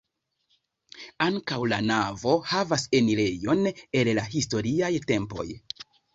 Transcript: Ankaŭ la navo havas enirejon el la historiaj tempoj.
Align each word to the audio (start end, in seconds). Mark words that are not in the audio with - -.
Ankaŭ 1.25 1.59
la 1.73 1.79
navo 1.89 2.33
havas 2.55 2.87
enirejon 3.01 3.63
el 4.01 4.11
la 4.21 4.27
historiaj 4.33 4.93
tempoj. 5.15 5.49